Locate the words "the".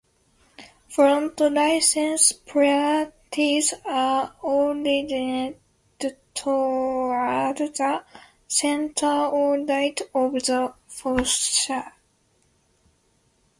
7.77-8.03, 10.33-10.73